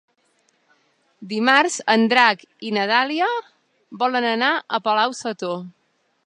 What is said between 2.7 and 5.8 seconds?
na Dàlia volen anar a Palau-sator.